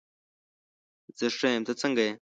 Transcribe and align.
زه 1.19 1.27
ښه 1.37 1.47
یم، 1.53 1.63
ته 1.67 1.73
څنګه 1.81 2.01
یې؟ 2.07 2.13